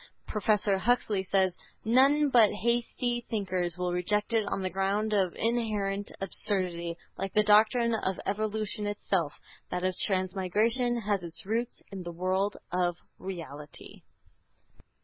Professor 0.25 0.79
Huxley 0.79 1.21
says: 1.23 1.55
"None 1.85 2.29
but 2.31 2.51
hasty 2.51 3.23
thinkers 3.29 3.77
will 3.77 3.93
reject 3.93 4.33
it 4.33 4.47
on 4.47 4.63
the 4.63 4.69
ground 4.71 5.13
of 5.13 5.35
inherent 5.35 6.11
absurdity. 6.19 6.97
Like 7.19 7.33
the 7.33 7.43
doctrine 7.43 7.93
of 7.93 8.19
evolution 8.25 8.87
itself, 8.87 9.39
that 9.69 9.83
of 9.83 9.95
transmigration 9.95 11.01
has 11.01 11.21
its 11.21 11.45
roots 11.45 11.83
in 11.91 12.01
the 12.01 12.11
world 12.11 12.57
of 12.71 12.97
reality." 13.19 14.01